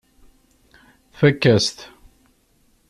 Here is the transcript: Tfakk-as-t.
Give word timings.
Tfakk-as-t. 1.11 1.79